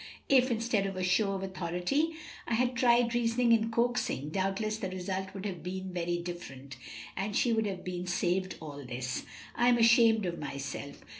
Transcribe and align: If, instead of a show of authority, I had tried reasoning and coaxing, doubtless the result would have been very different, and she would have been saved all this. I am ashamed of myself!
If, 0.29 0.49
instead 0.49 0.87
of 0.87 0.97
a 0.97 1.03
show 1.03 1.33
of 1.33 1.43
authority, 1.43 2.13
I 2.47 2.55
had 2.55 2.75
tried 2.75 3.13
reasoning 3.13 3.53
and 3.53 3.71
coaxing, 3.71 4.31
doubtless 4.31 4.79
the 4.79 4.89
result 4.89 5.31
would 5.35 5.45
have 5.45 5.61
been 5.61 5.93
very 5.93 6.17
different, 6.17 6.75
and 7.15 7.35
she 7.35 7.53
would 7.53 7.67
have 7.67 7.83
been 7.83 8.07
saved 8.07 8.55
all 8.59 8.83
this. 8.83 9.21
I 9.55 9.69
am 9.69 9.77
ashamed 9.77 10.25
of 10.25 10.39
myself! 10.39 11.05